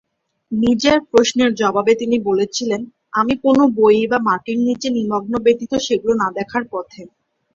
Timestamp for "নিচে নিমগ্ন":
4.67-5.33